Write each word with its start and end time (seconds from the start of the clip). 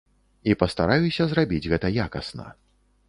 І 0.51 0.53
пастараюся 0.61 1.27
зрабіць 1.33 1.63
гэта 1.75 1.93
якасна. 2.07 2.51